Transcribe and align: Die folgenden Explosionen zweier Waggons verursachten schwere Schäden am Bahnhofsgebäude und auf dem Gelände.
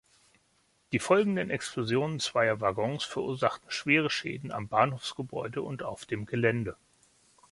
Die 0.93 0.97
folgenden 0.97 1.51
Explosionen 1.51 2.19
zweier 2.19 2.59
Waggons 2.59 3.03
verursachten 3.03 3.69
schwere 3.69 4.09
Schäden 4.09 4.51
am 4.51 4.67
Bahnhofsgebäude 4.67 5.61
und 5.61 5.83
auf 5.83 6.05
dem 6.07 6.25
Gelände. 6.25 6.75